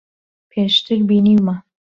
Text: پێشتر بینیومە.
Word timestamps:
پێشتر 0.51 0.99
بینیومە. 1.09 1.55